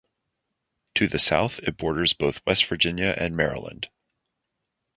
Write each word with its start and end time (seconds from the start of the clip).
To 0.95 1.07
the 1.07 1.19
south, 1.19 1.59
it 1.59 1.77
borders 1.77 2.13
both 2.13 2.43
West 2.43 2.65
Virginia 2.65 3.13
and 3.19 3.37
Maryland. 3.37 3.87